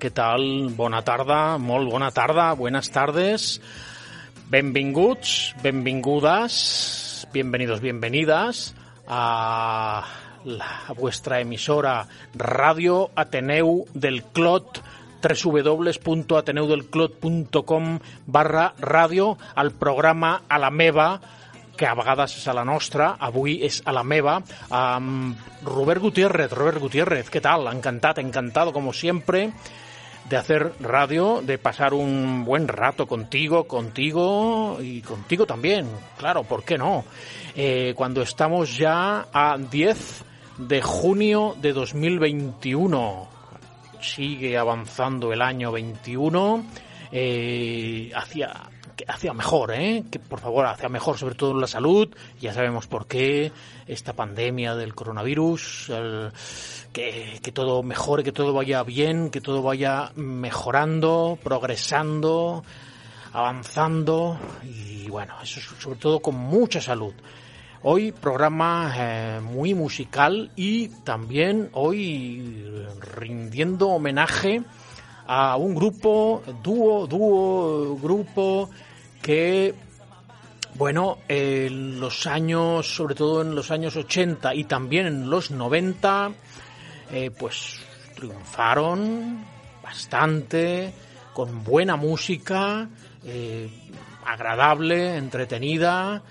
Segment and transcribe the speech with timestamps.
[0.00, 0.70] Què tal?
[0.76, 3.60] Bona tarda, molt bona tarda, buenas tardes.
[4.50, 8.74] Benvinguts, benvingudes, bienvenidos, bienvenidas
[9.08, 10.04] a,
[10.96, 14.82] vuestra emisora Radio Ateneu del Clot
[15.26, 21.20] www.ateneudelclot.com barra ràdio al programa A la meva
[21.76, 24.40] que a vegades és a la nostra, avui és a la meva,
[24.72, 26.52] amb Robert Gutiérrez.
[26.52, 27.66] Robert Gutiérrez, ¿qué tal?
[27.68, 29.52] Encantado, encantado como siempre
[30.28, 35.88] de hacer radio, de pasar un buen rato contigo, contigo y contigo también.
[36.18, 37.04] Claro, ¿por qué no?
[37.54, 40.24] Eh, cuando estamos ya a 10
[40.58, 43.28] de junio de 2021
[44.00, 46.64] sigue avanzando el año 21
[47.12, 48.52] eh, hacia
[49.08, 50.04] hacia mejor, ¿eh?
[50.10, 52.08] Que por favor, hacia mejor, sobre todo en la salud.
[52.40, 53.52] Ya sabemos por qué
[53.86, 55.92] esta pandemia del coronavirus,
[56.92, 62.64] que, que todo mejore, que todo vaya bien, que todo vaya mejorando, progresando,
[63.32, 67.12] avanzando y bueno, eso es sobre todo con mucha salud.
[67.82, 74.62] Hoy programa eh, muy musical y también hoy rindiendo homenaje
[75.26, 78.70] a un grupo, dúo, dúo, grupo
[79.22, 79.74] que,
[80.74, 86.32] bueno, en los años, sobre todo en los años 80 y también en los 90,
[87.10, 87.80] eh, pues
[88.14, 89.44] triunfaron
[89.82, 90.92] bastante,
[91.32, 92.88] con buena música,
[93.24, 93.68] eh,
[94.24, 96.22] agradable, entretenida,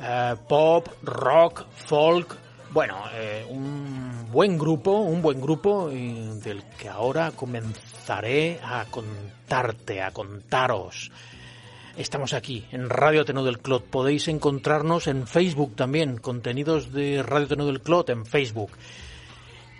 [0.00, 2.43] eh, pop, rock, folk,
[2.74, 10.02] bueno, eh, un buen grupo, un buen grupo y del que ahora comenzaré a contarte,
[10.02, 11.12] a contaros.
[11.96, 13.84] Estamos aquí en Radio Tenor del Clot.
[13.84, 18.72] Podéis encontrarnos en Facebook también, contenidos de Radio Tenor del Clot en Facebook.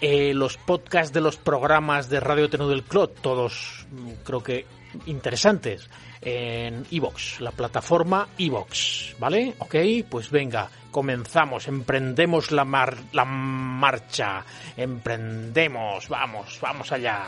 [0.00, 4.66] Eh, los podcasts de los programas de Radio Tenor del Clot, todos mm, creo que
[5.06, 5.90] interesantes,
[6.24, 9.54] en Evox, la plataforma Evox, ¿vale?
[9.58, 9.74] Ok,
[10.08, 14.44] pues venga, comenzamos, emprendemos la, mar- la marcha,
[14.76, 17.24] emprendemos, vamos, vamos allá.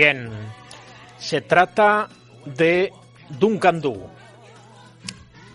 [0.00, 0.30] Bien,
[1.18, 2.08] se trata
[2.46, 2.90] de
[3.38, 4.00] Duncan Du.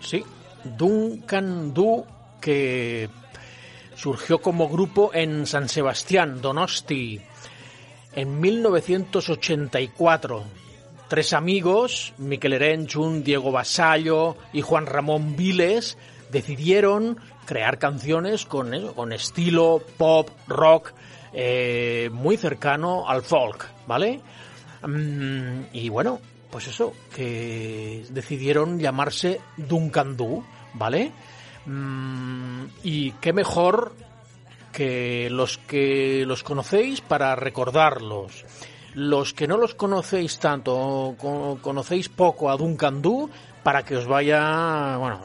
[0.00, 0.22] Sí,
[0.62, 2.06] Duncan Du
[2.40, 3.08] que
[3.96, 7.20] surgió como grupo en San Sebastián, Donosti,
[8.14, 10.44] en 1984.
[11.08, 15.98] Tres amigos, Miquel Erenchun, Diego Basallo y Juan Ramón Viles,
[16.30, 20.92] decidieron crear canciones con, con estilo pop, rock,
[21.32, 24.20] eh, muy cercano al folk, ¿vale?
[24.86, 30.44] Mm, y bueno, pues eso, que decidieron llamarse Duncan Du,
[30.74, 31.12] ¿vale?
[31.66, 33.94] Mm, y qué mejor
[34.72, 38.44] que los que los conocéis para recordarlos.
[38.94, 43.28] los que no los conocéis tanto, co- conocéis poco a Duncan Du,
[43.62, 45.20] para que os vaya, bueno,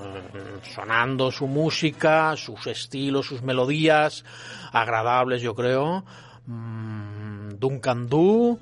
[0.76, 4.26] sonando su música, sus estilos, sus melodías,
[4.74, 6.04] agradables yo creo.
[6.48, 7.21] Mm,
[7.62, 8.58] Duncan Du,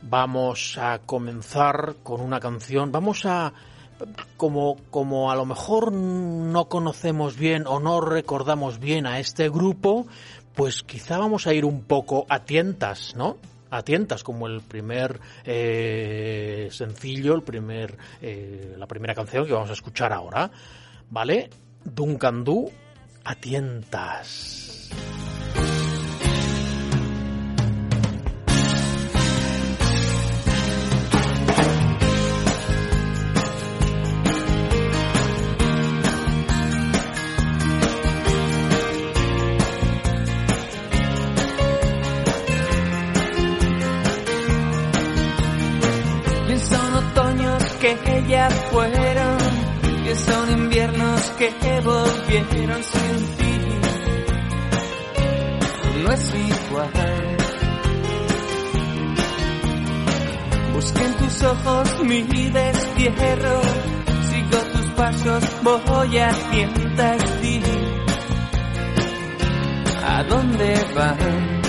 [0.00, 3.52] vamos a comenzar con una canción, vamos a
[4.36, 10.06] como, como a lo mejor no conocemos bien o no recordamos bien a este grupo,
[10.54, 13.38] pues quizá vamos a ir un poco a tientas, ¿no?
[13.70, 19.70] A tientas, como el primer eh, sencillo, el primer, eh, la primera canción que vamos
[19.70, 20.48] a escuchar ahora,
[21.10, 21.50] ¿vale?
[21.84, 22.70] Duncan Du,
[23.24, 24.90] a tientas.
[51.60, 53.54] Que volvieron sin ti.
[56.02, 57.36] No es igual.
[60.74, 63.60] Busqué en tus ojos mi destierro,
[64.28, 67.62] sigo tus pasos, voy a tientas ti.
[70.06, 71.62] ¿A dónde van?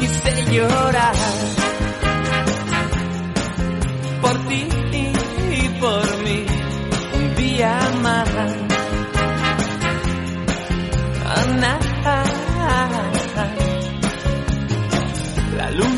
[0.00, 1.14] Quise llorar
[4.20, 4.71] por ti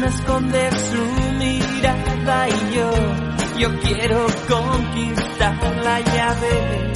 [0.04, 1.04] la luna esconde su
[1.38, 2.90] mirada y yo,
[3.58, 6.92] yo quiero conquistar la llave.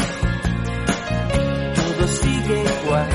[1.75, 3.08] Todo sigue igual.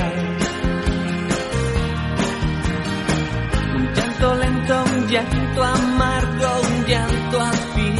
[3.76, 7.96] Un llanto lento, un llanto amargo, un llanto al fin,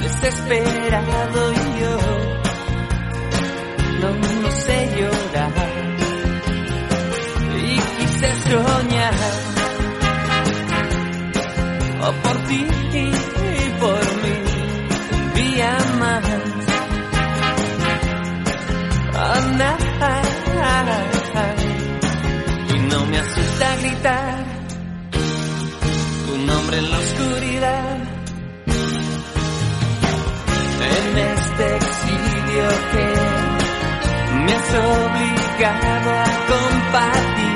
[0.00, 1.98] desesperado y yo
[4.00, 4.10] no,
[4.42, 5.90] no sé llorar
[7.62, 9.49] y quise soñar
[12.02, 14.34] oh, por ti y por mí
[15.12, 16.24] un día más.
[22.74, 24.44] Y no me asusta gritar
[26.26, 27.96] tu nombre en la oscuridad.
[30.82, 33.06] En este exilio que
[34.44, 37.49] me has obligado a compartir.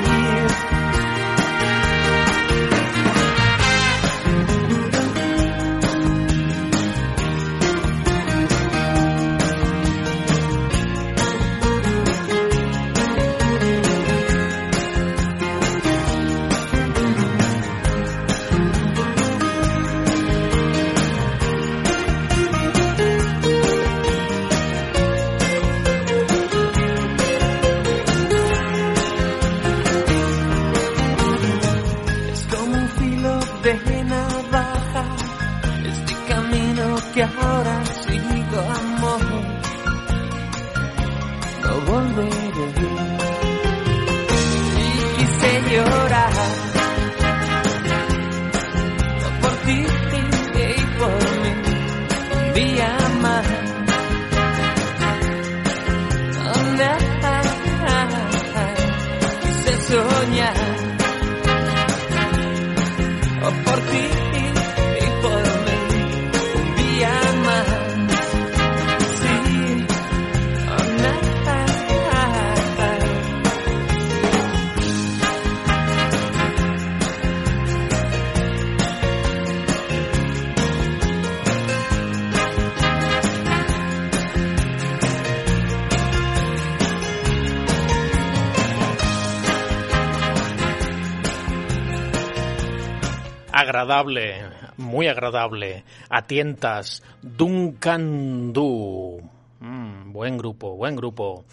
[93.85, 94.41] Agradable,
[94.77, 95.83] muy agradable.
[96.09, 99.21] A tientas, Duncan Du.
[99.59, 101.45] Mm, buen grupo, buen grupo.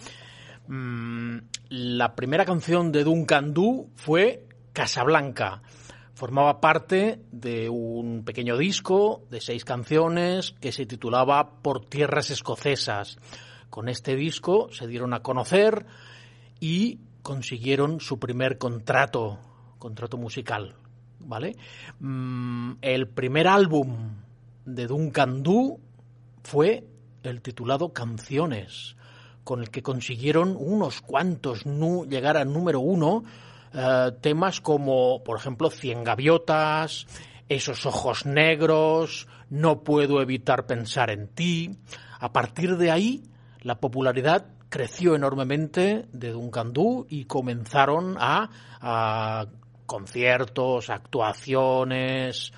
[0.67, 1.37] Mm,
[1.69, 5.61] la primera canción de Duncan Du fue Casablanca.
[6.15, 13.19] Formaba parte de un pequeño disco de seis canciones que se titulaba Por tierras escocesas.
[13.69, 15.85] Con este disco se dieron a conocer
[16.61, 19.39] y consiguieron su primer contrato,
[19.79, 20.77] contrato musical,
[21.25, 21.57] ¿vale?
[22.01, 23.97] Mm, el primer álbum
[24.65, 25.81] de Duncan Du
[26.43, 26.85] fue
[27.23, 28.97] el titulado Canciones,
[29.45, 33.25] con el que consiguieron unos cuantos llegar al número uno
[33.75, 37.07] eh, temas como, por ejemplo, Cien Gaviotas,
[37.49, 41.77] Esos Ojos Negros, No puedo evitar pensar en ti.
[42.21, 43.23] A partir de ahí,
[43.63, 48.49] la popularidad creció enormemente de Duncan Du y comenzaron a,
[48.81, 49.47] a
[49.87, 52.53] conciertos, actuaciones,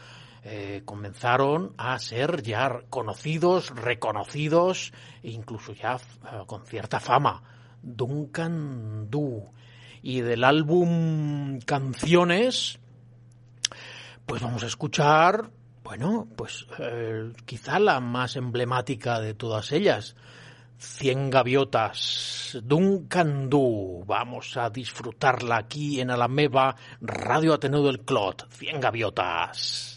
[0.46, 7.42] eh, comenzaron a ser ya conocidos, reconocidos e incluso ya eh, con cierta fama.
[7.82, 9.50] Duncan Du.
[10.02, 12.78] Y del álbum Canciones,
[14.26, 15.50] pues vamos a escuchar,
[15.82, 20.14] bueno, pues eh, quizá la más emblemática de todas ellas.
[20.84, 24.04] Cien gaviotas, Duncan Du.
[24.06, 28.52] Vamos a disfrutarla aquí en Alameva, Radio Ateneo del Clot.
[28.52, 29.93] Cien gaviotas.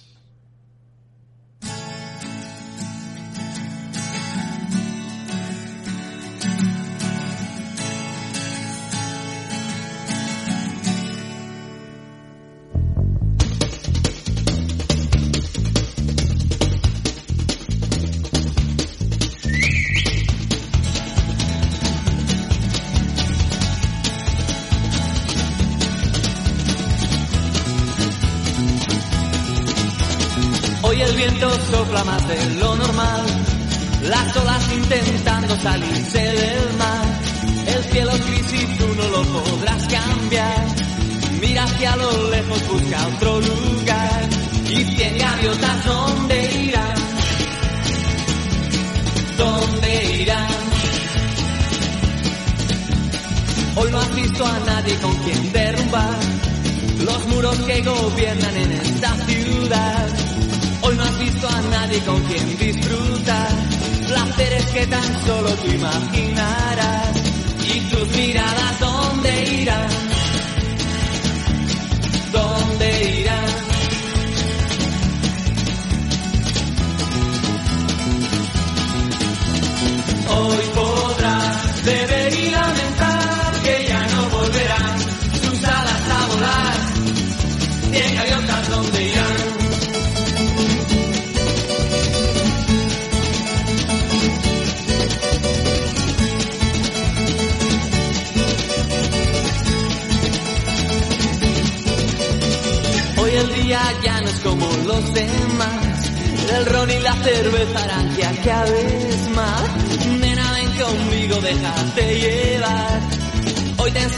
[64.78, 66.57] Que tan solo tú imaginarás.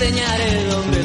[0.09, 0.98] Enseñaré dónde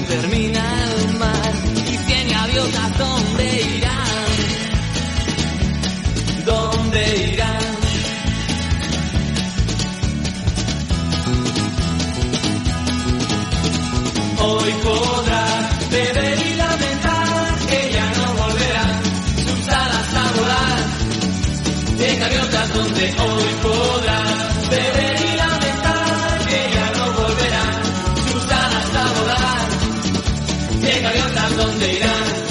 [30.94, 32.44] De gaviotas.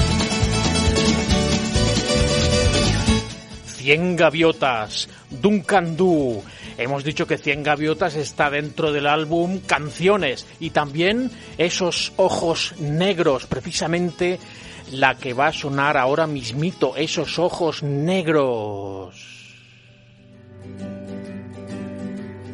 [3.65, 6.43] Cien gaviotas, Duncan Du.
[6.77, 13.45] Hemos dicho que Cien gaviotas está dentro del álbum Canciones y también esos ojos negros,
[13.45, 14.39] precisamente
[14.91, 19.15] la que va a sonar ahora mismito, esos ojos negros.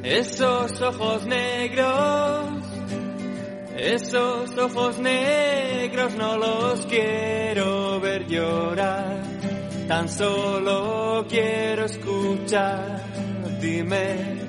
[0.04, 2.69] Esos ojos negros,
[3.80, 9.24] esos ojos negros no los quiero ver llorar,
[9.88, 13.02] tan solo quiero escuchar,
[13.62, 14.40] dime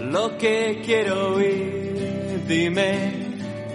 [0.00, 3.30] lo que quiero oír, dime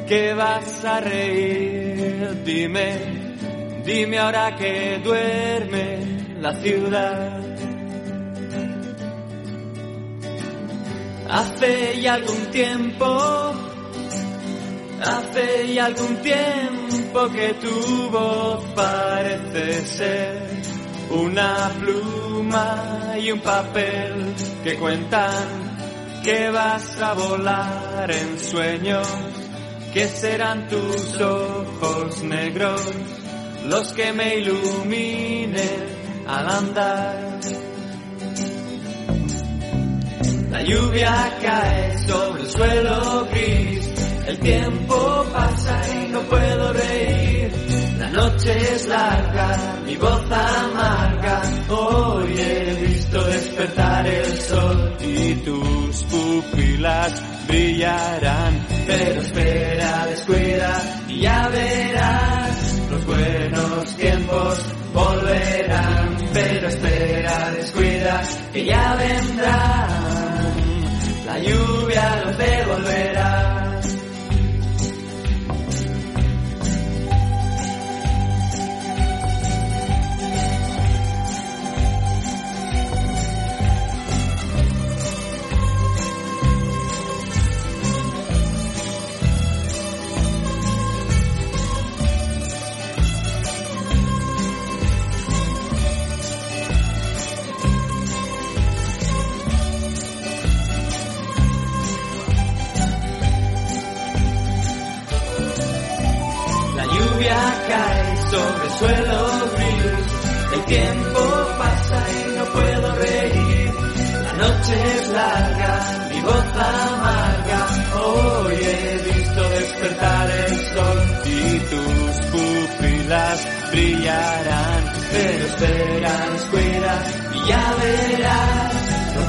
[0.07, 2.97] que vas a reír, dime,
[3.85, 7.41] dime ahora que duerme la ciudad.
[11.27, 13.74] Hace ya algún tiempo,
[15.05, 20.49] hace ya algún tiempo que tu voz parece ser
[21.09, 24.33] una pluma y un papel
[24.63, 25.65] que cuentan
[26.23, 29.07] que vas a volar en sueños,
[29.93, 32.81] que serán tus ojos negros
[33.67, 35.85] los que me iluminen
[36.27, 37.39] al andar.
[40.49, 43.89] La lluvia cae sobre el suelo gris,
[44.27, 47.51] el tiempo pasa y no puedo reír.
[47.99, 56.03] La noche es larga, mi voz amarga, hoy he visto despertar el sol y tus
[56.03, 58.65] pupilas brillarán.
[58.87, 62.81] Pero espera, descuida y ya verás.
[62.91, 68.21] Los buenos tiempos volverán, pero espera, descuida,
[68.53, 70.25] que ya vendrán.
[71.25, 73.74] La lluvia los devolverá.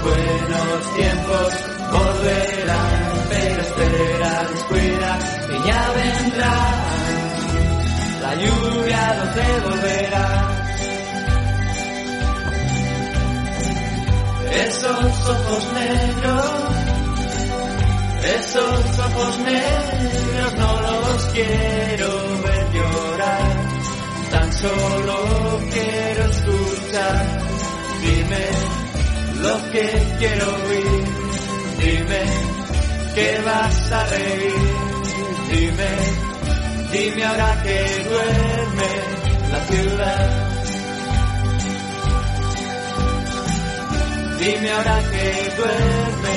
[0.06, 1.48] Buenos tiempos
[1.92, 3.06] volverán.
[3.28, 5.18] Pero espera, descuida
[5.50, 6.86] y ya vendrán
[8.26, 10.28] la lluvia los devolverá.
[14.66, 16.50] Esos ojos negros,
[18.38, 22.08] esos ojos negros no los quiero
[22.44, 23.56] ver llorar,
[24.30, 25.16] tan solo
[25.72, 27.26] quiero escuchar.
[28.02, 28.75] Dime
[29.46, 29.86] lo que
[30.18, 31.04] quiero oír,
[31.82, 32.22] dime
[33.14, 34.54] que vas a reír,
[35.50, 36.26] dime
[36.92, 38.90] Dime ahora que duerme
[39.50, 40.48] la ciudad.
[44.38, 45.24] Dime ahora que
[45.58, 46.36] duerme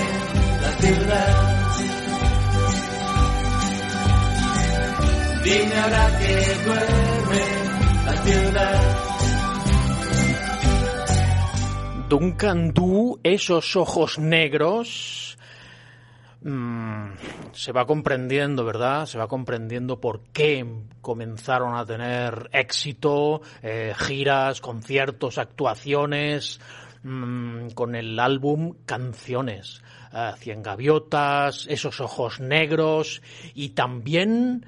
[0.62, 1.34] la ciudad.
[5.44, 6.34] Dime ahora que
[6.66, 7.44] duerme
[8.06, 9.09] la ciudad.
[12.10, 15.38] Duncan Du, esos ojos negros,
[16.42, 17.12] mm,
[17.52, 19.06] se va comprendiendo, ¿verdad?
[19.06, 20.66] Se va comprendiendo por qué
[21.02, 26.60] comenzaron a tener éxito, eh, giras, conciertos, actuaciones,
[27.04, 29.84] mm, con el álbum Canciones.
[30.12, 33.22] eh, Cien gaviotas, esos ojos negros
[33.54, 34.66] y también,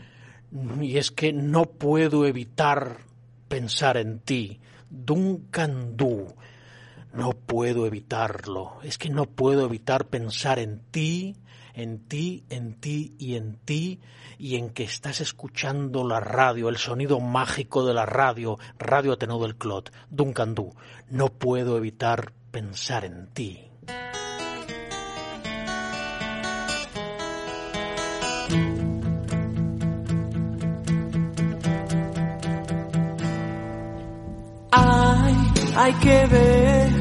[0.80, 2.98] y es que no puedo evitar
[3.48, 4.60] pensar en ti,
[4.92, 6.36] Duncan Du.
[7.14, 8.80] No puedo evitarlo.
[8.84, 11.36] Es que no puedo evitar pensar en ti,
[11.74, 14.00] en ti, en ti y en ti,
[14.38, 19.40] y en que estás escuchando la radio, el sonido mágico de la radio, Radio Ateneo
[19.40, 20.74] del Clot, Duncan Du.
[21.10, 23.68] No puedo evitar pensar en ti.
[34.72, 35.36] Hay,
[35.76, 37.01] hay que ver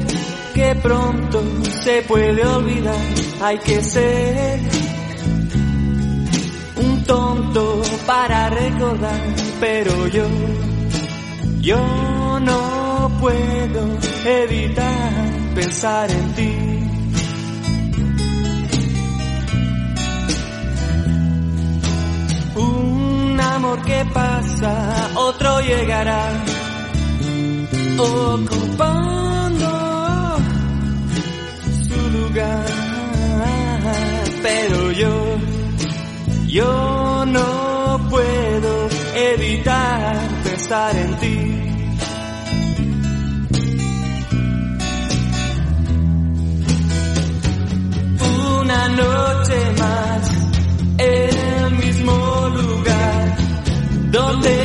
[0.61, 1.41] que pronto
[1.83, 3.03] se puede olvidar.
[3.41, 4.59] Hay que ser
[6.75, 9.21] un tonto para recordar,
[9.59, 10.27] pero yo,
[11.61, 13.81] yo no puedo
[14.23, 16.53] evitar pensar en ti.
[22.55, 26.21] Un amor que pasa, otro llegará
[34.41, 35.37] Pero yo,
[36.47, 41.57] yo no puedo evitar pensar en ti.
[48.61, 50.31] Una noche más,
[50.99, 53.37] el mismo lugar
[54.09, 54.57] donde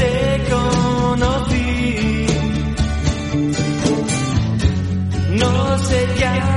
[0.00, 2.26] te conocí.
[5.38, 6.56] No sé qué aquí,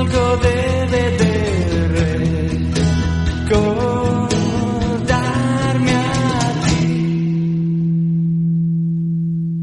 [0.00, 1.32] algo debe de
[3.48, 6.04] recordarme a
[6.64, 6.84] ti.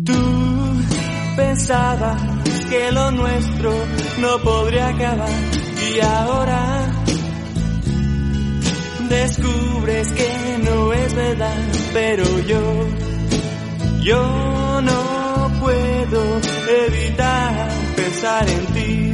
[0.05, 0.21] Tú
[1.35, 2.21] pensabas
[2.69, 3.71] que lo nuestro
[4.19, 5.29] no podría acabar
[5.95, 6.91] y ahora
[9.09, 11.57] descubres que no es verdad,
[11.93, 12.87] pero yo,
[14.01, 16.21] yo no puedo
[16.85, 19.06] evitar pensar en ti.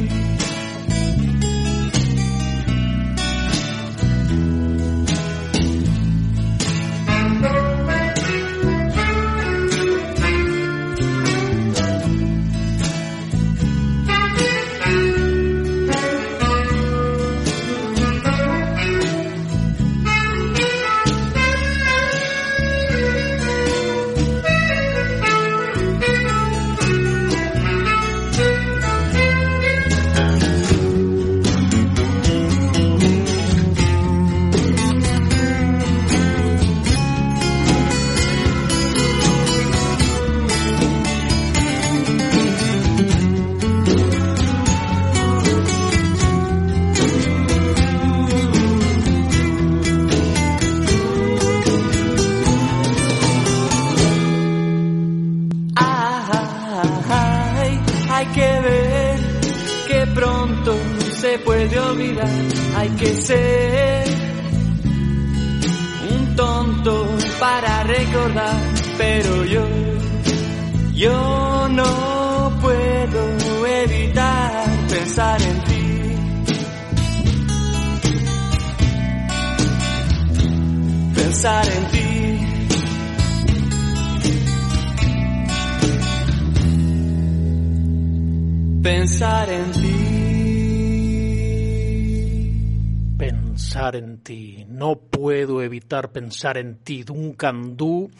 [96.02, 97.02] Pensar en ti.
[97.02, 98.10] Duncan Du.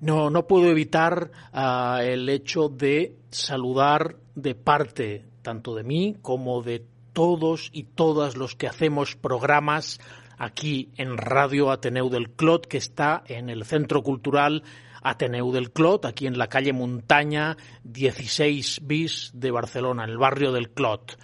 [0.00, 6.62] No, no puedo evitar uh, el hecho de saludar de parte tanto de mí como
[6.62, 10.00] de todos y todas los que hacemos programas
[10.38, 14.62] aquí en Radio Ateneu del Clot, que está en el Centro Cultural
[15.02, 20.52] Ateneu del Clot, aquí en la calle Montaña 16 bis de Barcelona, en el barrio
[20.52, 21.18] del Clot.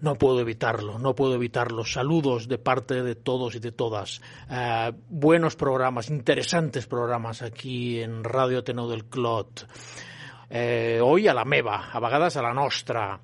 [0.00, 1.84] No puedo evitarlo, no puedo evitarlo.
[1.84, 4.20] Saludos de parte de todos y de todas.
[4.48, 9.66] Uh, buenos programas, interesantes programas aquí en Radio Ateneu del Clot.
[10.50, 13.20] Eh, hoy a la meva, a a la nostra.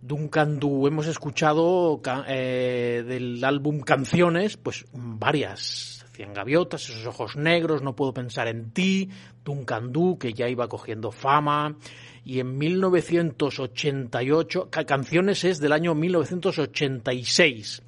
[0.00, 5.93] Duncan Du, hemos escuchado eh, del álbum Canciones, pues varias.
[6.14, 9.10] Cien gaviotas, esos ojos negros, no puedo pensar en ti,
[9.44, 11.76] Duncan Du, que ya iba cogiendo fama,
[12.24, 17.82] y en 1988, Canciones es del año 1986.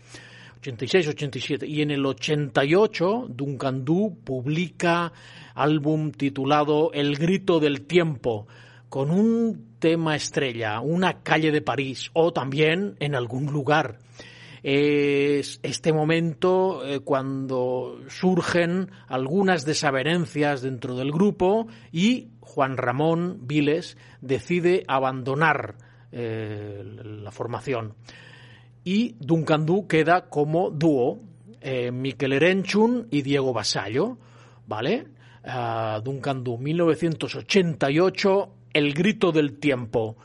[0.61, 1.69] 86-87.
[1.69, 5.13] Y en el 88, Duncan Du publica
[5.55, 8.49] álbum titulado El grito del tiempo,
[8.89, 14.01] con un tema estrella, una calle de París, o también en algún lugar.
[14.69, 23.97] Es este momento eh, cuando surgen algunas desavenencias dentro del grupo y Juan Ramón Viles
[24.21, 25.77] decide abandonar
[26.11, 27.95] eh, la formación
[28.83, 31.21] y Duncan Du queda como dúo,
[31.61, 34.19] eh, Miquel Erenchun y Diego Basallo,
[34.67, 35.07] ¿vale?
[35.45, 40.17] Uh, Duncan Du, 1988, El grito del tiempo.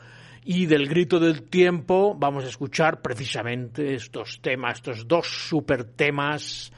[0.44, 6.72] Y del grito del tiempo vamos a escuchar precisamente estos temas, estos dos super temas.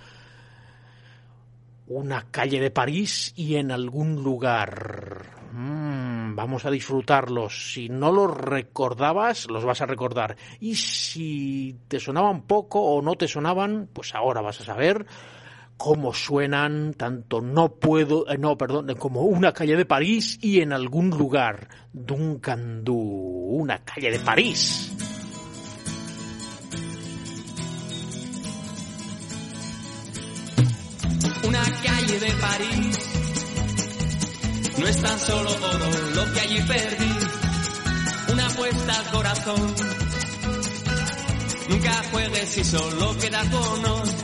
[1.87, 5.49] Una calle de París y en algún lugar.
[5.53, 7.73] Mm, vamos a disfrutarlos.
[7.73, 10.37] Si no los recordabas, los vas a recordar.
[10.61, 15.07] Y si te sonaban poco o no te sonaban, pues ahora vas a saber
[15.77, 20.73] cómo suenan tanto no puedo, eh, no, perdón, como una calle de París y en
[20.73, 21.69] algún lugar.
[21.93, 24.93] Duncan Du, una calle de París.
[31.47, 33.15] Una calle de París
[34.79, 37.13] no es tan solo oro lo que allí perdí.
[38.33, 39.75] Una apuesta al corazón.
[41.69, 44.24] Nunca juegues si solo queda honor.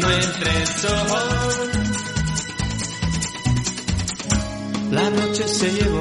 [0.00, 0.56] No entre.
[4.90, 6.00] La noche se llevó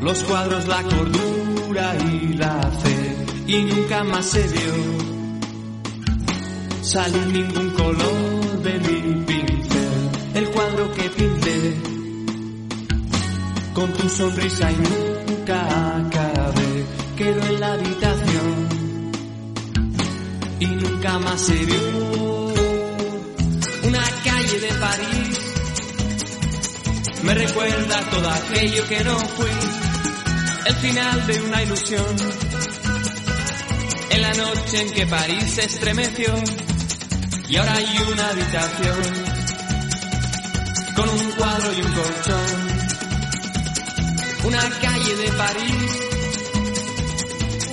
[0.00, 3.16] los cuadros, la cordura y la fe.
[3.46, 4.74] Y nunca más se vio
[6.82, 10.10] salir ningún color de mi pincel.
[10.34, 11.74] El cuadro que pinté
[13.74, 15.60] con tu sonrisa y nunca
[15.98, 16.86] acabé.
[17.16, 18.53] Quedó en la habitación
[20.64, 22.54] y nunca más se vio.
[23.82, 25.38] Una calle de París
[27.22, 29.50] me recuerda todo aquello que no fui.
[30.66, 32.16] El final de una ilusión.
[34.10, 36.34] En la noche en que París se estremeció
[37.48, 39.02] y ahora hay una habitación
[40.96, 42.74] con un cuadro y un colchón.
[44.44, 45.90] Una calle de París,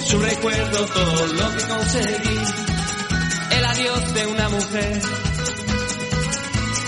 [0.07, 2.60] su recuerdo, todo lo que conseguí.
[3.81, 5.01] El adiós de una mujer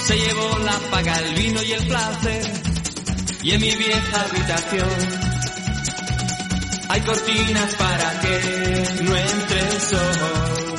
[0.06, 2.51] se llevó la paga, el vino y el placer.
[3.41, 4.89] Y en mi vieja habitación
[6.89, 10.73] hay cortinas para que no entre el sol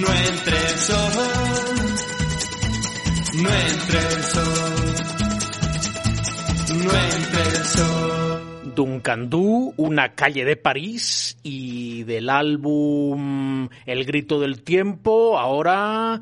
[0.00, 1.12] no entre el sol,
[3.34, 4.94] no entre el sol,
[6.84, 8.27] no entre el sol.
[8.78, 16.20] Duncan Du, Una calle de París y del álbum El grito del tiempo, ahora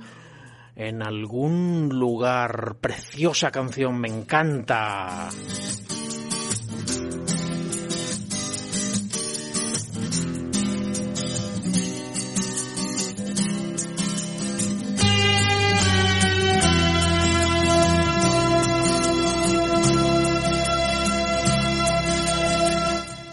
[0.75, 2.77] en algún lugar.
[2.81, 5.29] Preciosa canción, me encanta.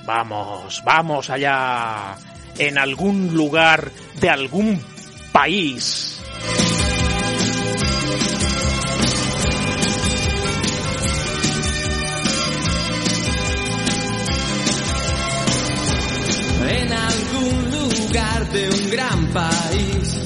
[0.06, 2.16] Vamos, vamos allá,
[2.58, 4.82] en algún lugar de algún
[5.32, 6.10] país.
[16.70, 20.20] en algún lugar de un gran país.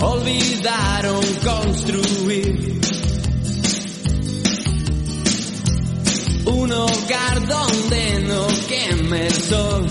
[0.00, 2.80] Olvidaron construir
[6.48, 9.86] un hogar donde no queme el sol.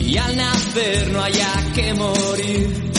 [0.00, 2.92] Y al nacer no haya que morir.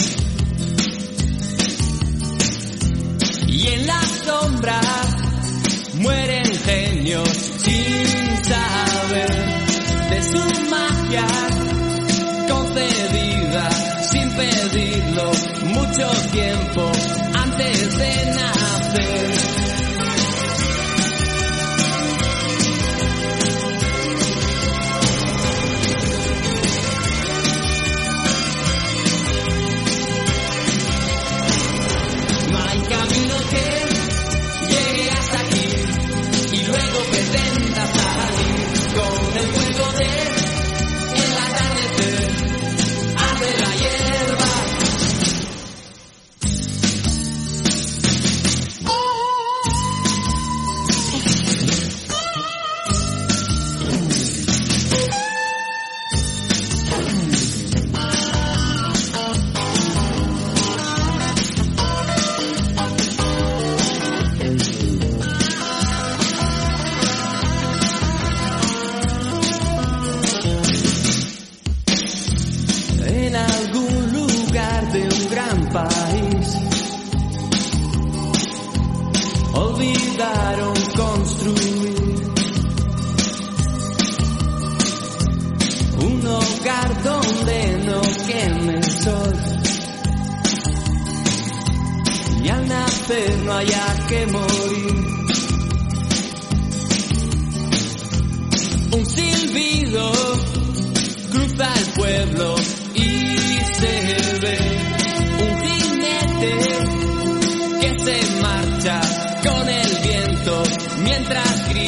[3.48, 4.80] Y en la sombra
[5.94, 9.30] mueren genios sin saber
[10.10, 11.26] de su magia
[12.48, 13.70] concedida
[14.02, 15.30] sin pedirlo
[15.74, 16.90] mucho tiempo
[17.34, 18.59] antes de nacer.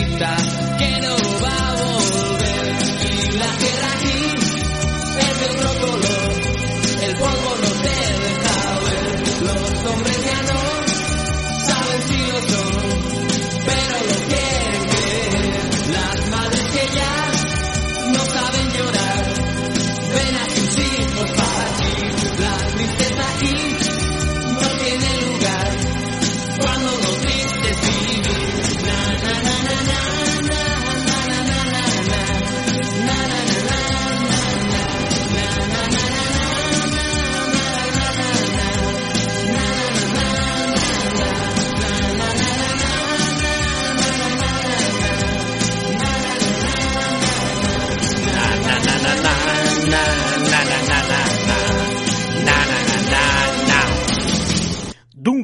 [0.03, 0.37] Grita
[0.79, 1.62] que no va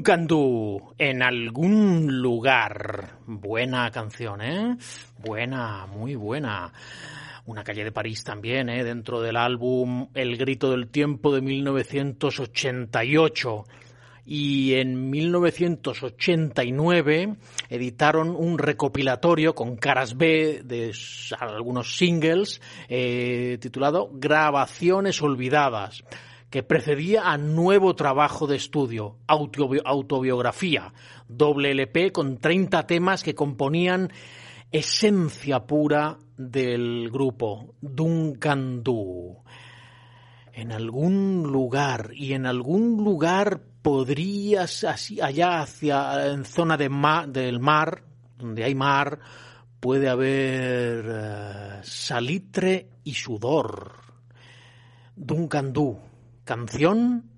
[0.09, 3.19] Duncan Du, en algún lugar.
[3.27, 4.79] Buena canción, ¿eh?
[5.19, 6.73] Buena, muy buena.
[7.45, 8.85] Una calle de París también, ¿eh?
[8.85, 13.65] Dentro del álbum El grito del tiempo de 1988
[14.25, 17.37] y en 1989
[17.69, 20.91] editaron un recopilatorio con caras B de
[21.39, 26.03] algunos singles eh, titulado Grabaciones Olvidadas
[26.51, 30.93] que precedía a nuevo trabajo de estudio, autobi- autobiografía,
[31.29, 34.11] doble LP con 30 temas que componían
[34.73, 39.39] esencia pura del grupo Duncan Du
[40.53, 48.03] en algún lugar y en algún lugar podrías así allá hacia en zona del mar
[48.37, 49.21] donde hay mar
[49.81, 53.93] puede haber eh, salitre y sudor.
[55.15, 55.99] Duncan Du
[56.49, 57.29] canción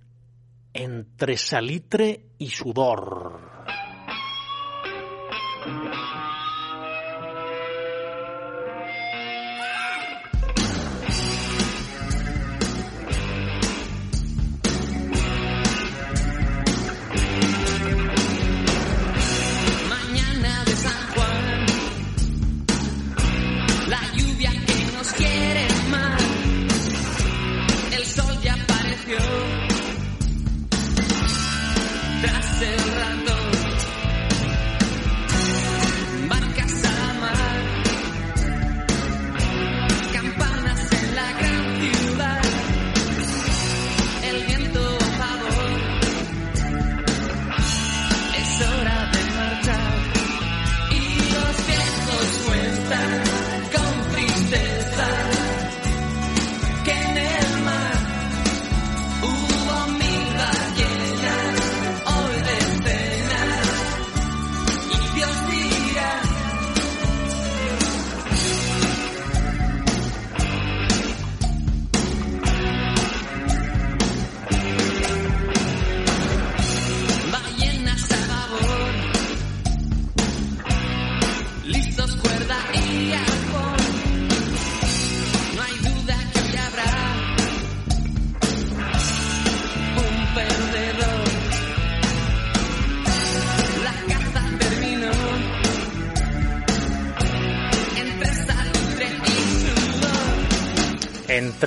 [0.72, 3.40] entre salitre y sudor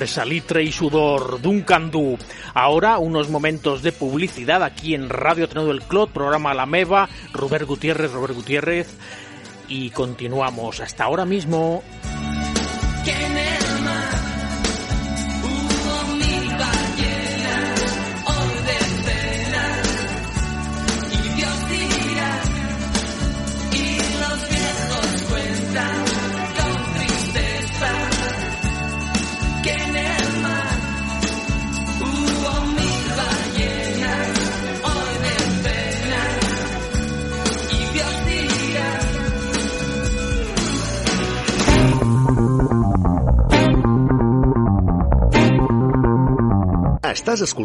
[0.06, 2.18] Salitre y sudor, Duncan Du.
[2.54, 7.66] Ahora unos momentos de publicidad aquí en Radio Ateneo del Clot, programa La Meva, Robert
[7.66, 8.96] Gutiérrez, Robert Gutiérrez.
[9.68, 11.82] Y continuamos hasta ahora mismo.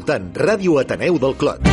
[0.09, 1.67] Escoltant Ràdio Ateneu del Clot.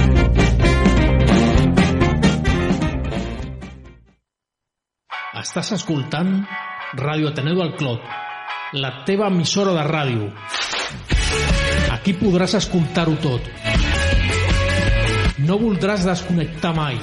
[5.40, 6.34] Estàs escoltant
[7.00, 8.02] Ràdio Ateneu del Clot,
[8.76, 10.28] la teva emissora de ràdio.
[11.96, 13.48] Aquí podràs escoltar-ho tot.
[15.48, 17.00] No voldràs desconnectar mai.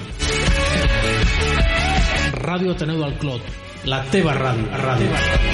[2.45, 3.51] Ràdio Ateneu del Clot,
[3.89, 4.69] la teva ràdio.
[4.85, 5.52] ràdio.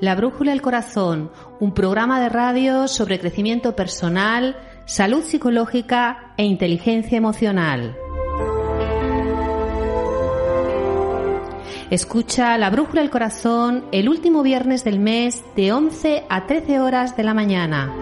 [0.00, 7.18] La Brújula del Corazón, un programa de radio sobre crecimiento personal, salud psicológica e inteligencia
[7.18, 7.94] emocional.
[11.90, 17.14] Escucha La Brújula del Corazón el último viernes del mes de 11 a 13 horas
[17.14, 17.94] de la mañana.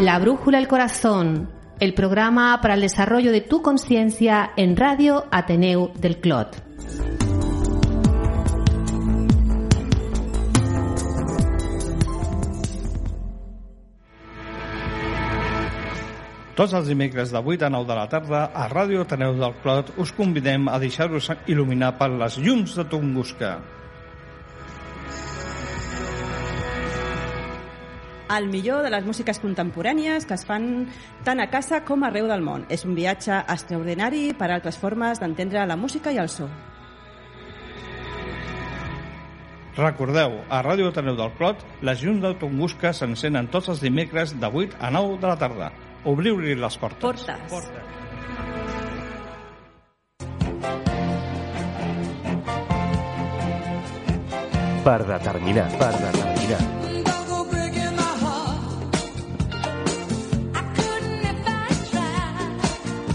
[0.00, 5.92] La Brújula del Corazón, el programa para el desarrollo de tu conciencia en Radio Ateneu
[5.98, 6.56] del Clot.
[16.60, 19.94] Tots els dimecres de 8 a 9 de la tarda a Ràdio Ateneu del Clot
[19.96, 23.54] us convidem a deixar-vos il·luminar per les llums de Tunguska.
[28.36, 30.84] el millor de les músiques contemporànies que es fan
[31.24, 32.68] tant a casa com arreu del món.
[32.68, 36.46] És un viatge extraordinari per a altres formes d'entendre la música i el so.
[39.80, 44.46] Recordeu, a Ràdio Ateneu del Clot, les llums de Tunguska s'encenen tots els dimecres de
[44.46, 45.72] 8 a 9 de la tarda.
[46.04, 47.00] Obriu-li les portes.
[47.00, 47.40] Portes.
[47.50, 47.84] portes.
[54.80, 56.60] Per determinar, per determinar.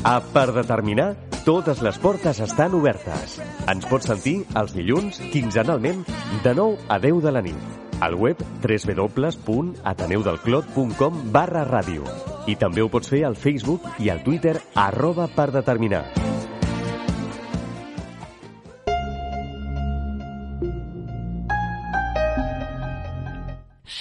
[0.06, 1.16] A Per determinar,
[1.48, 3.40] totes les portes estan obertes.
[3.66, 6.06] Ens pots sentir els dilluns, quinzenalment,
[6.46, 7.85] de 9 a 10 de la nit.
[8.02, 12.04] Al web www.ateneudelclot.com barra ràdio.
[12.46, 16.26] I també ho pots fer al Facebook i al Twitter arroba per determinar.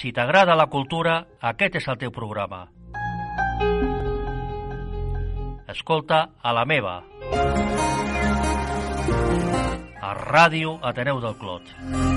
[0.05, 2.59] Si t'agrada la cultura, aquest és el teu programa.
[5.75, 6.99] Escolta a la meva.
[10.05, 12.14] A Ràdio Ateneu del Clot.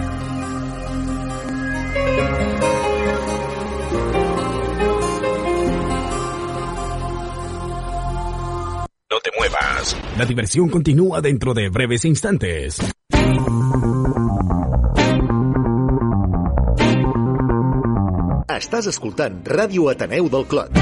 [9.09, 9.97] No te muevas.
[10.17, 12.79] La diversión continúa dentro de breves instantes.
[18.57, 20.76] Estàs escoltant Ràdio Ateneu del Clot.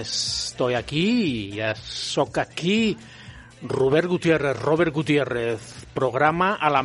[0.00, 2.96] Estoy aquí, ya soc aquí.
[3.62, 6.82] Robert Gutiérrez, Robert Gutiérrez, programa a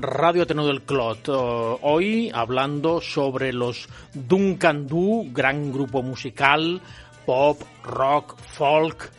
[0.00, 1.28] Radio Ateneo del Clot.
[1.28, 6.80] Uh, hoy hablando sobre los Duncan Du, gran grupo musical,
[7.26, 9.10] pop, rock, folk.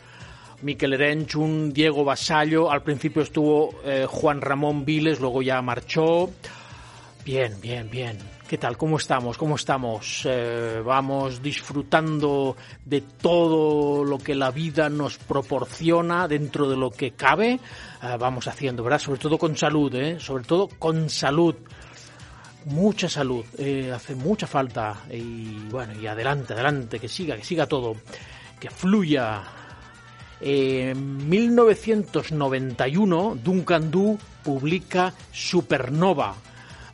[0.62, 6.30] Miquel Erenchun, Diego Vasallo, al principio estuvo eh, Juan Ramón Viles, luego ya marchó.
[7.24, 8.35] Bien, bien, bien.
[8.48, 8.76] ¿Qué tal?
[8.76, 9.36] ¿Cómo estamos?
[9.36, 10.22] ¿Cómo estamos?
[10.24, 17.10] Eh, vamos disfrutando de todo lo que la vida nos proporciona dentro de lo que
[17.10, 17.54] cabe.
[17.54, 17.58] Eh,
[18.20, 19.00] vamos haciendo, ¿verdad?
[19.00, 20.20] Sobre todo con salud, ¿eh?
[20.20, 21.56] Sobre todo con salud.
[22.66, 23.44] Mucha salud.
[23.58, 24.94] Eh, hace mucha falta.
[25.10, 27.96] Y bueno, y adelante, adelante, que siga, que siga todo.
[28.60, 29.42] Que fluya.
[30.40, 36.45] En 1991, Duncan Du publica Supernova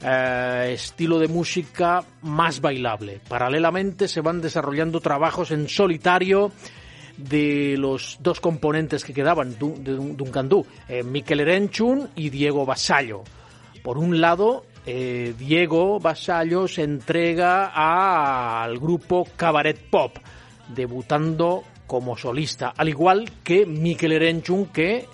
[0.05, 3.21] eh, estilo de música más bailable.
[3.29, 6.53] Paralelamente se van desarrollando trabajos en solitario
[7.17, 12.65] de los dos componentes que quedaban de Dun- Duncan Du, eh, Miquel Erenchun y Diego
[12.65, 13.23] Vasallo.
[13.83, 17.67] Por un lado, eh, Diego Vasallo se entrega
[18.65, 20.17] al grupo Cabaret Pop,
[20.75, 25.07] debutando como solista, al igual que Miquel Erenchun, que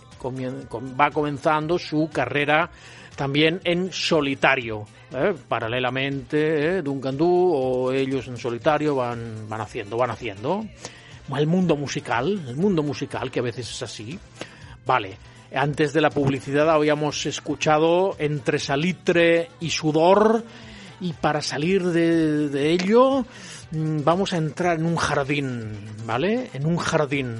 [1.01, 2.70] va comenzando su carrera
[3.19, 4.87] también en solitario.
[5.12, 5.35] ¿eh?
[5.49, 6.83] Paralelamente, ¿eh?
[6.83, 10.64] Duncan Du o ellos en solitario van, van haciendo, van haciendo.
[11.37, 14.16] El mundo musical, el mundo musical, que a veces es así.
[14.87, 15.19] Vale,
[15.53, 20.45] antes de la publicidad habíamos escuchado Entre salitre y sudor
[21.01, 23.25] y para salir de, de ello
[23.73, 25.73] mm, vamos a entrar en un jardín,
[26.07, 26.51] ¿vale?
[26.55, 27.35] En un jardín.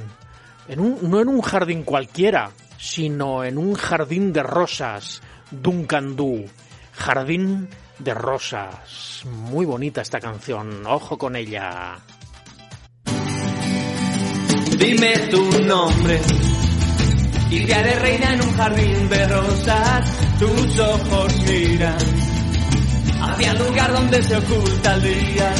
[0.67, 6.45] En un, no en un jardín cualquiera, sino en un jardín de rosas, Duncan Du.
[6.93, 7.69] Jardín
[7.99, 9.23] de rosas.
[9.25, 11.99] Muy bonita esta canción, ojo con ella.
[14.79, 16.21] Dime tu nombre
[17.51, 20.13] y te haré reina en un jardín de rosas.
[20.39, 21.97] Tus ojos miran
[23.21, 25.55] hacia el lugar donde se oculta el día.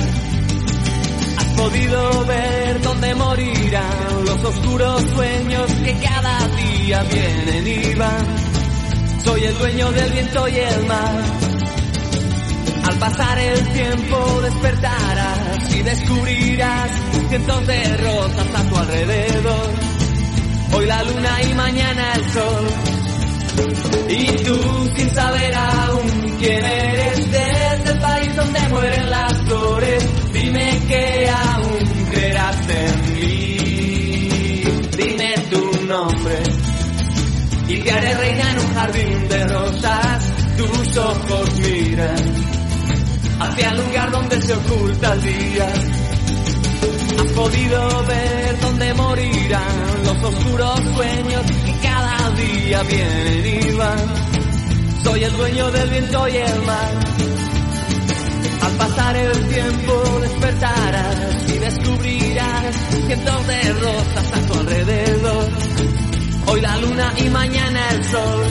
[1.37, 8.48] Has podido ver dónde morirán los oscuros sueños que cada día vienen y van.
[9.25, 11.23] Soy el dueño del viento y el mar.
[12.85, 16.91] Al pasar el tiempo despertarás y descubrirás
[17.29, 19.71] cientos de rosas a tu alrededor.
[20.75, 22.67] Hoy la luna y mañana el sol.
[24.09, 30.33] Y tú sin saber aún quién eres desde el país donde mueren las flores.
[30.33, 31.48] Dime que aún
[37.69, 40.25] y te haré reina en un jardín de rosas.
[40.57, 42.17] Tus ojos miran
[43.41, 45.73] hacia el lugar donde se oculta el día.
[47.19, 55.03] Has podido ver dónde morirán los oscuros sueños que cada día vienen y van.
[55.05, 56.91] Soy el dueño del viento y el mar.
[58.63, 64.28] Al pasar el tiempo despertarás y descubrirás cientos de rosas
[67.19, 68.45] y mañana el sol.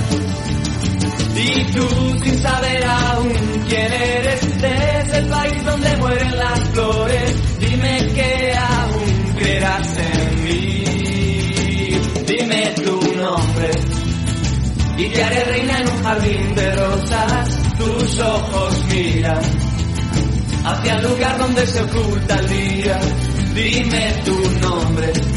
[1.35, 1.87] Y tú
[2.23, 3.33] sin saber aún
[3.67, 10.83] quién eres desde el país donde mueren las flores, dime que aún creerás en mí.
[12.25, 13.71] Dime tu nombre
[14.97, 17.59] y te haré reina en un jardín de rosas.
[17.77, 19.41] Tus ojos miran
[20.63, 22.99] hacia el lugar donde se oculta el día.
[23.53, 25.36] Dime tu nombre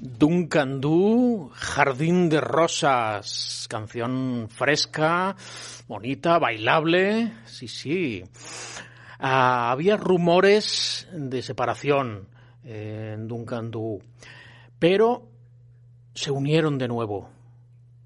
[0.00, 5.36] Duncan Du, Jardín de Rosas, canción fresca,
[5.86, 8.24] bonita, bailable, sí, sí.
[9.18, 12.28] Ah, había rumores de separación
[12.64, 14.00] eh, en Duncan Du,
[14.78, 15.28] pero
[16.14, 17.28] se unieron de nuevo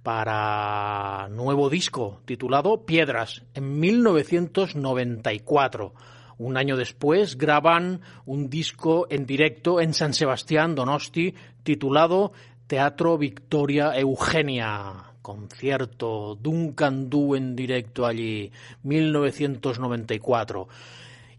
[0.02, 5.94] para nuevo disco titulado Piedras en 1994.
[6.42, 12.32] Un año después graban un disco en directo en San Sebastián, Donosti, titulado
[12.66, 15.12] Teatro Victoria Eugenia.
[15.22, 18.50] Concierto Duncan Du en directo allí,
[18.82, 20.66] 1994.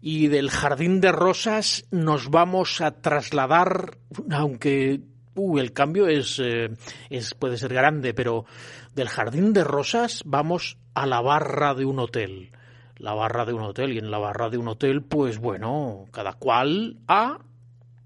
[0.00, 3.98] Y del Jardín de Rosas nos vamos a trasladar,
[4.30, 5.02] aunque
[5.34, 6.70] uh, el cambio es, eh,
[7.10, 8.46] es, puede ser grande, pero
[8.94, 12.53] del Jardín de Rosas vamos a la barra de un hotel.
[12.96, 16.34] La barra de un hotel, y en la barra de un hotel, pues bueno, cada
[16.34, 17.38] cual a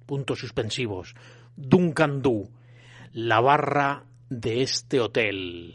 [0.06, 1.14] puntos suspensivos.
[1.56, 2.48] Duncan Du,
[3.12, 5.74] la barra de este hotel.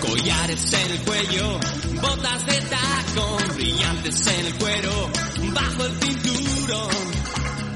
[0.00, 1.60] Collares en el cuello,
[2.00, 5.10] botas de tacón, brillantes en el cuero,
[5.54, 6.90] bajo el cinturón.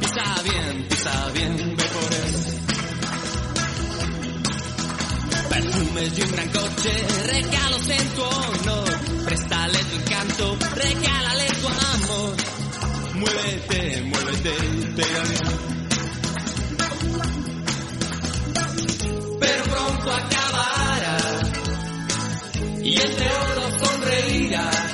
[0.00, 2.34] Pisa bien, pisa bien, ve por él.
[5.48, 9.00] Perfumes de un gran coche, regalos en tu honor.
[9.24, 12.36] Préstale tu encanto, regálale tu amor.
[13.14, 14.54] Muévete, muévete,
[14.96, 15.74] pega bien.
[19.40, 21.18] Pero pronto acabará
[22.82, 23.28] y entre
[24.14, 24.92] sonreirás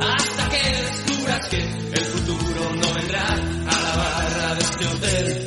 [0.00, 5.46] hasta que descubras que el futuro no vendrá a la barra de este hotel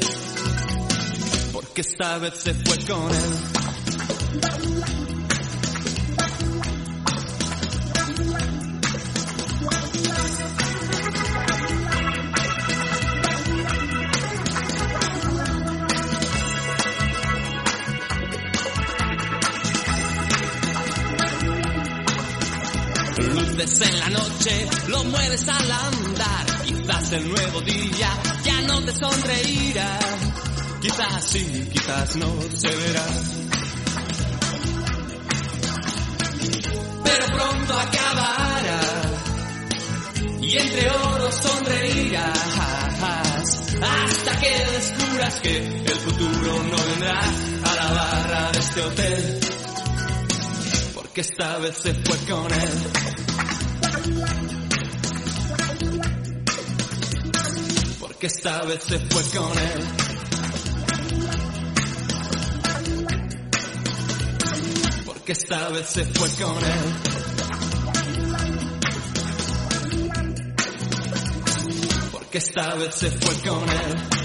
[1.54, 3.57] porque esta vez se fue con él.
[23.70, 26.64] En la noche, lo mueves al andar.
[26.66, 28.10] Quizás el nuevo día
[28.46, 30.00] ya no te sonreirá.
[30.82, 33.06] Quizás sí, quizás no se verá.
[37.04, 38.82] Pero pronto acabará.
[40.42, 42.38] Y entre oro sonreirás.
[43.82, 49.40] Hasta que descubras que el futuro no vendrá a la barra de este hotel.
[50.96, 53.07] Porque esta vez se fue con él.
[58.18, 59.84] Porque esta vez se fue con él.
[65.06, 66.96] Porque esta vez se fue con él.
[72.12, 74.17] Porque esta vez se fue con él.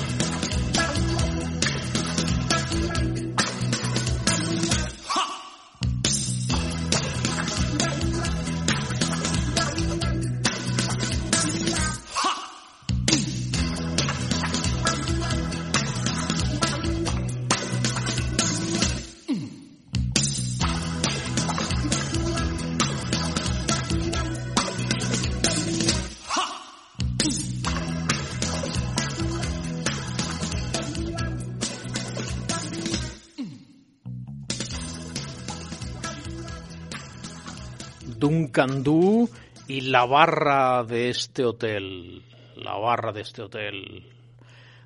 [38.52, 39.30] Duncan Du
[39.66, 42.22] y la barra de este hotel.
[42.56, 44.04] La barra de este hotel.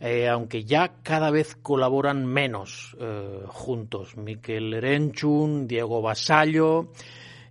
[0.02, 4.18] Eh, aunque ya cada vez colaboran menos eh, juntos.
[4.18, 6.90] Miquel Erenchun, Diego Basallo,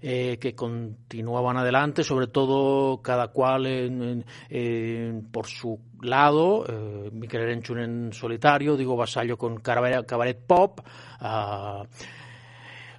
[0.02, 7.80] eh, que continuaban adelante, sobre todo cada cual en, por su lado, eh, Miquel Erenchun
[7.80, 10.80] en solitario, Diego Basallo con cabaret, pop,
[11.20, 11.84] uh,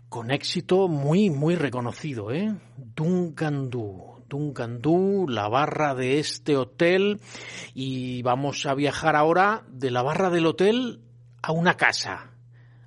[0.09, 2.53] con éxito muy, muy reconocido, ¿eh?
[2.77, 4.11] Duncan Du.
[4.27, 7.19] Duncan Du, la barra de este hotel
[7.73, 11.01] y vamos a viajar ahora de la barra del hotel
[11.41, 12.31] a una casa,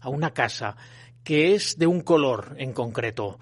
[0.00, 0.76] a una casa
[1.22, 3.38] que es de un color en concreto.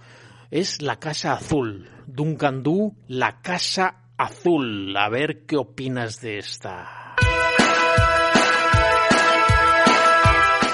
[0.52, 1.88] Es la Casa Azul.
[2.06, 4.94] Duncan Du, la Casa Azul.
[4.94, 7.14] A ver qué opinas de esta.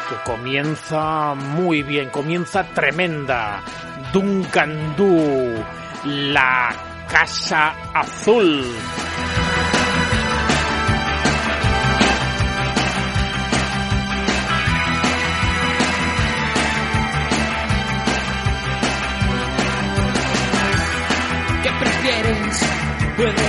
[0.08, 3.62] Que comienza muy bien, comienza tremenda.
[4.12, 5.64] Duncan Du,
[6.04, 8.64] la Casa Azul.
[23.18, 23.47] When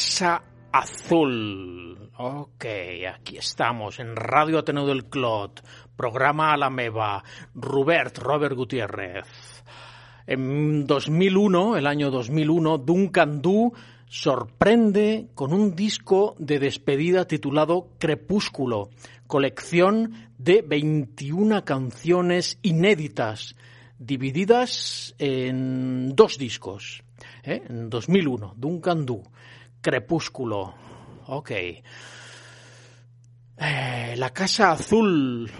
[0.00, 0.42] Casa
[0.72, 2.10] Azul.
[2.16, 2.64] Ok,
[3.14, 5.62] aquí estamos en Radio Ateneo del Clot,
[5.94, 7.22] programa Alameva,
[7.54, 9.26] Robert, Robert Gutiérrez.
[10.26, 13.74] En 2001, el año 2001, Duncan Du
[14.06, 18.88] sorprende con un disco de despedida titulado Crepúsculo,
[19.26, 23.54] colección de 21 canciones inéditas,
[23.98, 27.02] divididas en dos discos.
[27.44, 27.60] ¿eh?
[27.68, 29.22] En 2001, Duncan Du.
[29.80, 30.74] Crepúsculo.
[31.26, 31.50] Ok.
[33.62, 35.50] Eh, la Casa Azul.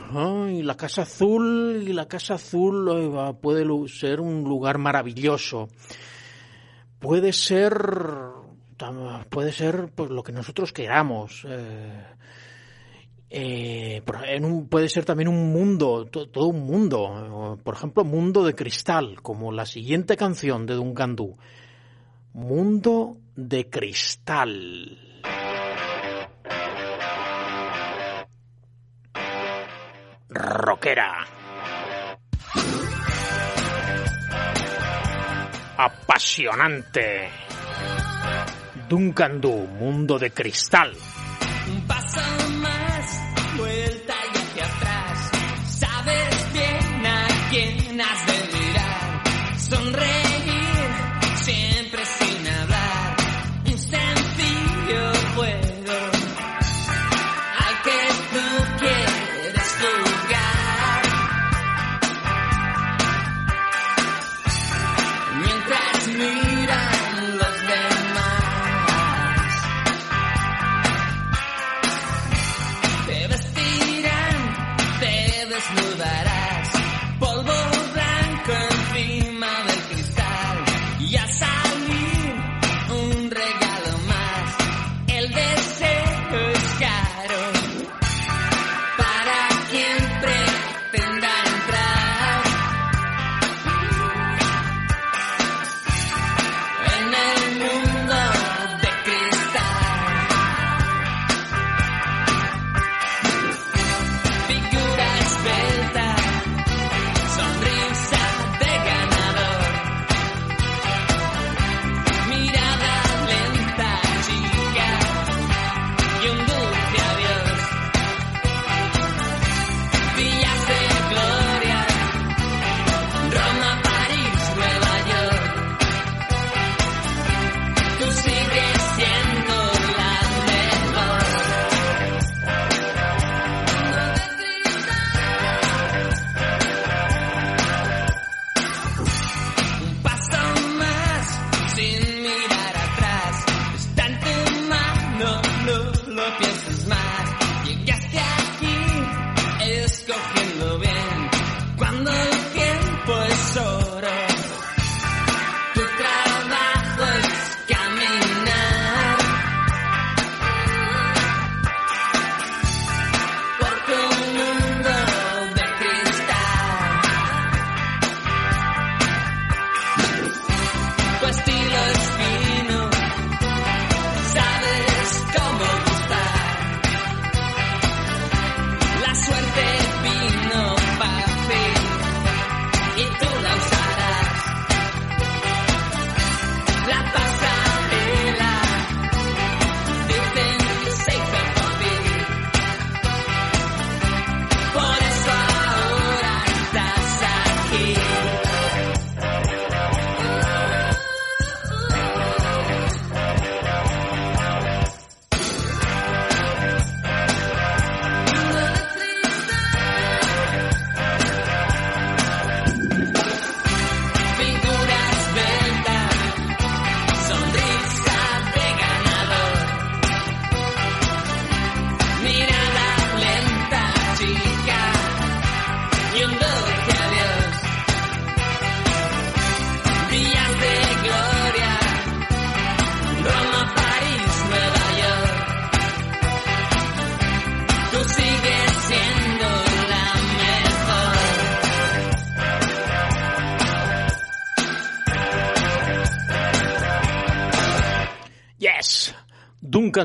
[0.50, 1.84] Y la Casa Azul.
[1.86, 5.68] Y la Casa Azul puede ser un lugar maravilloso.
[6.98, 7.74] Puede ser.
[9.28, 11.46] Puede ser pues, lo que nosotros queramos.
[11.46, 12.04] Eh,
[13.28, 14.02] eh,
[14.68, 17.58] puede ser también un mundo, todo un mundo.
[17.62, 21.36] Por ejemplo, Mundo de Cristal, como la siguiente canción de Dungandú.
[22.32, 24.98] Mundo de cristal.
[30.28, 31.26] Rockera.
[35.76, 37.30] Apasionante.
[38.88, 40.92] Duncan Du, mundo de cristal.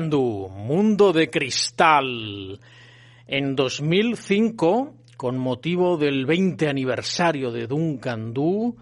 [0.04, 2.60] Du, Mundo de Cristal.
[3.26, 8.76] En 2005, con motivo del 20 aniversario de Duncan Du,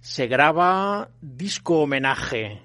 [0.00, 2.60] se graba disco homenaje,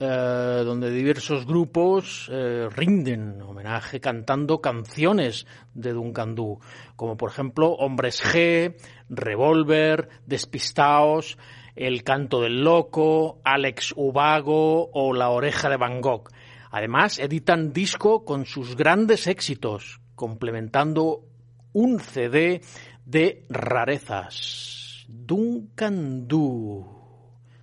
[0.00, 6.58] eh, donde diversos grupos eh, rinden homenaje cantando canciones de Duncan Du,
[6.96, 8.74] como por ejemplo Hombres G,
[9.08, 11.38] Revolver, Despistaos,
[11.76, 16.28] El Canto del Loco, Alex Ubago o La Oreja de Van Gogh.
[16.70, 21.24] Además, editan disco con sus grandes éxitos, complementando
[21.72, 22.60] un CD
[23.04, 25.06] de rarezas.
[25.08, 26.84] Duncan Du.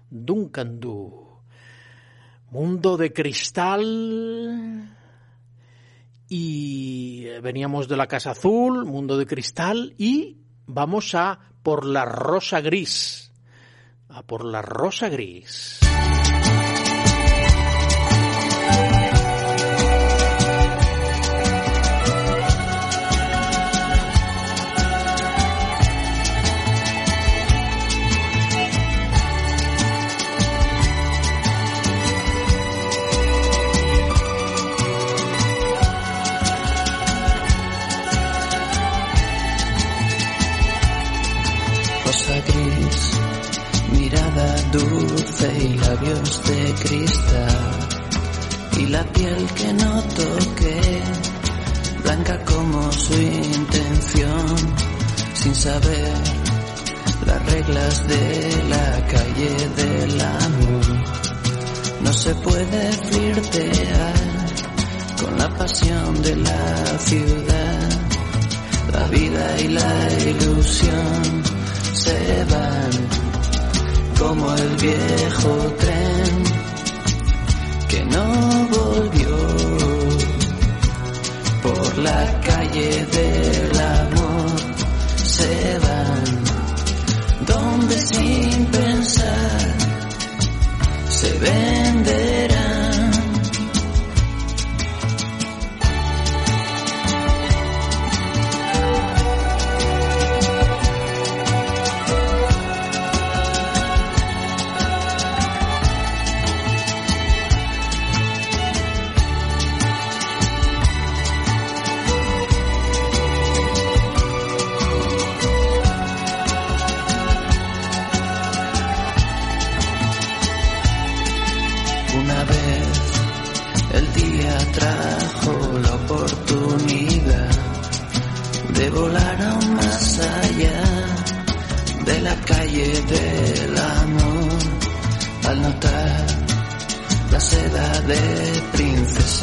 [0.10, 1.42] Duncan Du.
[2.50, 4.96] Mundo de cristal.
[6.28, 12.62] Y veníamos de la Casa Azul, Mundo de Cristal, y vamos a por la Rosa
[12.62, 13.32] Gris.
[14.10, 15.80] A por la Rosa Gris.
[44.78, 47.80] Dulce y labios de cristal.
[48.78, 51.02] Y la piel que no toqué,
[52.04, 54.56] blanca como su intención,
[55.34, 56.14] sin saber
[57.26, 60.86] las reglas de la calle del amor.
[62.02, 64.14] No se puede flirtear
[65.24, 67.90] con la pasión de la ciudad,
[68.92, 71.44] la vida y la ilusión
[71.94, 73.35] se van
[74.20, 76.44] como el viejo tren
[77.88, 79.38] que no volvió
[81.64, 84.52] por la calle del amor.
[85.18, 86.24] Se van
[87.46, 89.76] donde sin pensar
[91.10, 92.55] se venderán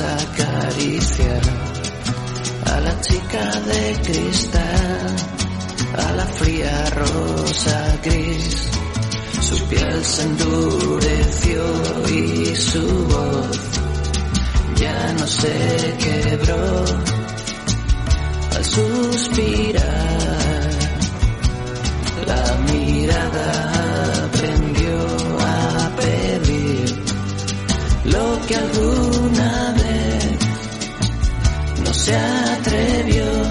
[0.01, 1.43] acariciar
[2.67, 5.17] a la chica de cristal
[5.97, 8.71] a la fría rosa gris
[9.41, 11.63] su piel se endureció
[12.09, 13.59] y su voz
[14.77, 16.85] ya no se quebró
[18.57, 19.83] al suspirar.
[22.27, 24.97] La mirada aprendió
[25.41, 27.05] a pedir
[28.05, 29.82] lo que alguna vez
[32.03, 33.42] se atrevió.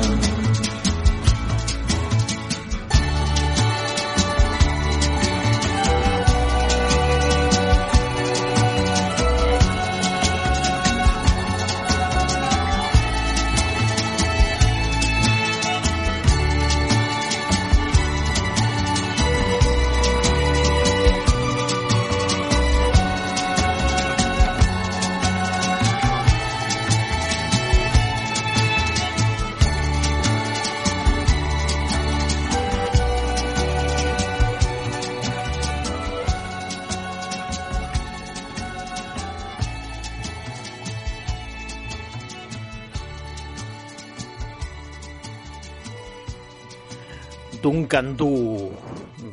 [47.92, 48.72] Duncan Du,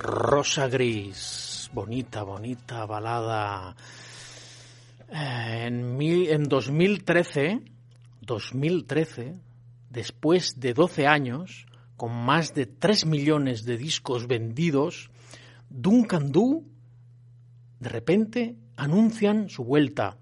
[0.01, 3.77] Rosa Gris, bonita, bonita balada.
[5.13, 7.61] Eh, En, mil- en 2013,
[8.21, 9.35] 2013,
[9.91, 15.09] después de 12 años, con más de 3 millones de discos vendidos,
[15.71, 16.65] Duncan Du,
[17.79, 20.17] de repente, anuncian su vuelta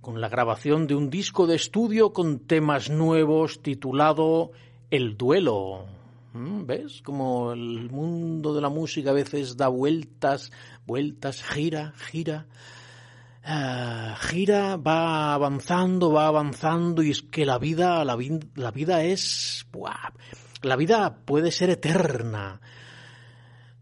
[0.00, 4.52] con la grabación de un disco de estudio con temas nuevos titulado
[4.90, 5.97] El Duelo.
[6.38, 6.66] ¿Mm?
[6.66, 7.02] ¿Ves?
[7.02, 10.52] Como el mundo de la música a veces da vueltas,
[10.86, 12.46] vueltas, gira, gira.
[13.44, 18.16] eh, gira, va avanzando, va avanzando y es que la vida, la,
[18.54, 19.66] la vida es,
[20.62, 22.60] la vida puede ser eterna.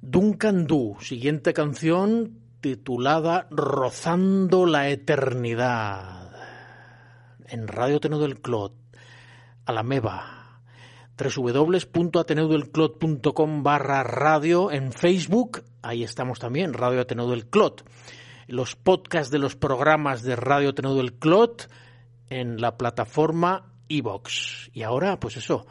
[0.00, 6.32] Duncan Du, siguiente canción titulada Rozando la eternidad.
[7.48, 8.72] En Radio Teneu del Clot,
[9.66, 10.45] a la Meva
[11.16, 17.88] www.ateneudelclot.com barra radio en Facebook, ahí estamos también, Radio Ateneu del Clot.
[18.46, 21.70] Los podcasts de los programas de Radio Ateneu del Clot
[22.28, 24.68] en la plataforma iVox.
[24.74, 25.66] Y ahora, pues eso,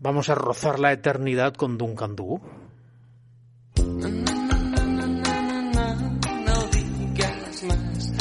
[0.00, 2.42] vamos a rozar la eternidad con Duncan Du.
[6.36, 8.12] No digas más,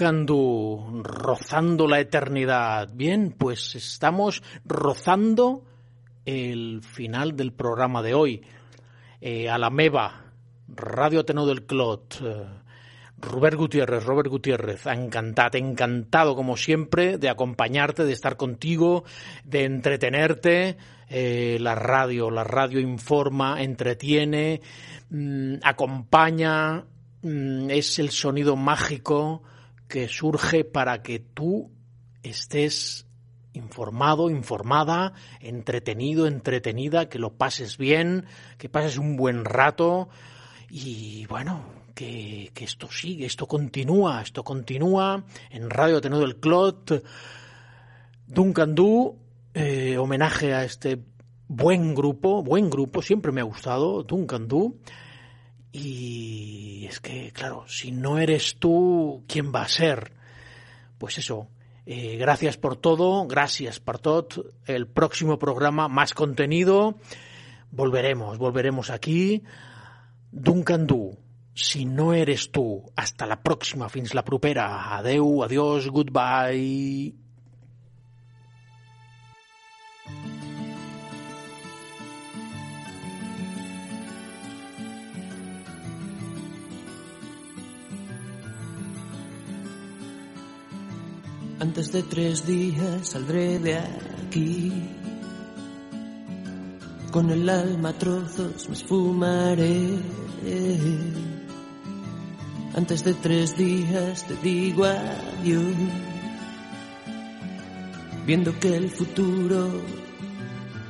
[0.00, 2.88] Rozando la eternidad.
[2.94, 5.64] Bien, pues estamos rozando
[6.24, 8.42] el final del programa de hoy.
[9.20, 10.22] Eh, a la MEVA,
[10.68, 12.46] Radio Ateneu del Clot, eh,
[13.20, 19.02] Robert Gutiérrez, Robert Gutiérrez, encantado, encantado como siempre de acompañarte, de estar contigo,
[19.44, 20.76] de entretenerte.
[21.08, 24.60] Eh, la radio, la radio informa, entretiene,
[25.10, 26.84] mm, acompaña,
[27.22, 29.42] mm, es el sonido mágico
[29.88, 31.70] que surge para que tú
[32.22, 33.06] estés
[33.54, 38.26] informado, informada, entretenido, entretenida, que lo pases bien,
[38.58, 40.08] que pases un buen rato
[40.70, 41.64] y bueno,
[41.94, 47.02] que, que esto sigue, esto continúa, esto continúa en Radio Ateneo del Clot,
[48.26, 49.18] Duncan Du,
[49.54, 51.02] eh, homenaje a este
[51.48, 54.78] buen grupo, buen grupo, siempre me ha gustado, Duncan Du.
[55.72, 60.12] Y es que, claro, si no eres tú, ¿quién va a ser?
[60.98, 61.48] Pues eso,
[61.86, 64.28] eh, gracias por todo, gracias por todo.
[64.66, 66.96] El próximo programa, más contenido.
[67.70, 69.42] Volveremos, volveremos aquí.
[70.30, 71.18] Duncan Du,
[71.54, 74.96] si no eres tú, hasta la próxima, fins la propera.
[74.96, 77.27] Adeu, adiós, goodbye.
[91.60, 94.72] Antes de tres días saldré de aquí.
[97.10, 99.98] Con el alma a trozos me esfumaré.
[102.76, 105.74] Antes de tres días te digo adiós.
[108.24, 109.68] Viendo que el futuro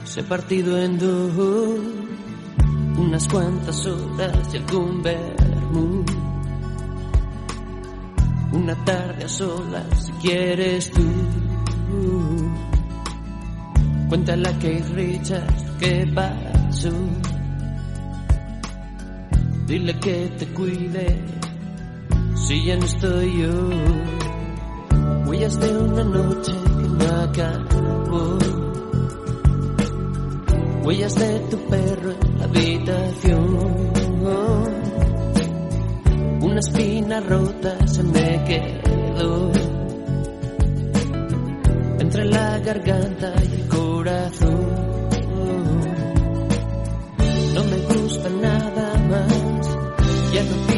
[0.04, 1.80] se ha partido en dos.
[2.98, 6.04] Unas cuantas horas y algún vermú.
[8.52, 11.02] Una tarde a solas si quieres tú.
[14.08, 16.90] Cuéntale a Kate Richards qué pasó.
[19.66, 21.24] Dile que te cuide
[22.34, 23.68] si ya no estoy yo.
[25.26, 28.38] Huellas de una noche que no acabó.
[30.84, 33.87] Huellas de tu perro en la habitación.
[36.50, 39.52] Una espina rota se me quedó
[42.00, 44.66] entre la garganta y el corazón.
[47.54, 49.78] No me gusta nada más,
[50.32, 50.77] ya no